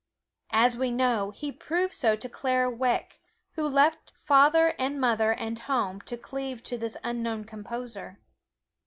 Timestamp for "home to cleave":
5.59-6.63